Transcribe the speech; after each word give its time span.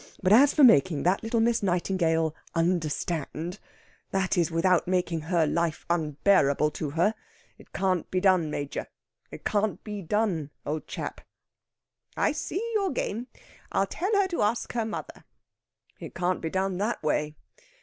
But 0.23 0.33
as 0.33 0.51
for 0.51 0.63
making 0.63 1.03
that 1.03 1.21
little 1.21 1.39
Miss 1.39 1.61
Nightingale 1.61 2.33
understand 2.55 3.59
that 4.09 4.35
is, 4.35 4.49
without 4.49 4.87
making 4.87 5.21
her 5.29 5.45
life 5.45 5.85
unbearable 5.91 6.71
to 6.71 6.89
her 6.97 7.13
it 7.59 7.71
can't 7.71 8.09
be 8.09 8.19
done, 8.19 8.49
Major. 8.49 8.87
It 9.29 9.45
can't 9.45 9.83
be 9.83 10.01
done, 10.01 10.49
old 10.65 10.87
chap!" 10.87 11.21
"I 12.17 12.31
see 12.31 12.67
your 12.73 12.89
game. 12.89 13.27
I'll 13.71 13.85
tell 13.85 14.11
her 14.15 14.27
to 14.29 14.41
ask 14.41 14.73
her 14.73 14.85
mother." 14.85 15.23
"It 15.99 16.15
can't 16.15 16.41
be 16.41 16.49
done 16.49 16.79
that 16.79 17.03
way. 17.03 17.35